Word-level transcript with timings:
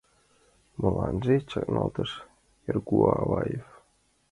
—Моланже...— 0.79 1.35
чакналтыш 1.49 2.11
Эргуваев. 2.69 3.65